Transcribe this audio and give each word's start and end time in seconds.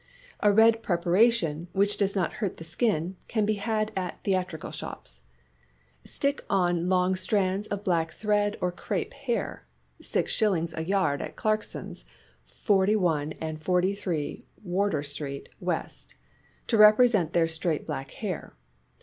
A 0.39 0.51
red 0.51 0.81
preparation, 0.81 1.67
which 1.73 1.95
does 1.95 2.15
not 2.15 2.33
hurt 2.41 2.57
the 2.57 2.63
skin, 2.63 3.17
can 3.27 3.45
be 3.45 3.53
had 3.61 3.91
at 3.95 4.23
theatrical 4.23 4.71
shops. 4.71 5.21
Stick 6.03 6.43
on 6.49 6.89
long 6.89 7.15
strands 7.15 7.67
of 7.67 7.83
black 7.83 8.09
thread 8.11 8.57
or 8.61 8.71
crape 8.71 9.13
hair 9.13 9.67
(6d. 10.01 10.73
a 10.75 10.83
yard 10.83 11.21
at 11.21 11.35
Clarkson's, 11.35 12.03
41 12.45 13.35
& 13.59 13.59
43 13.59 14.43
Wardour 14.63 15.03
Street, 15.03 15.49
W.) 15.59 15.89
to 16.65 16.77
represent 16.77 17.33
their 17.33 17.47
straight 17.47 17.85
black 17.85 18.09
hair. 18.09 18.55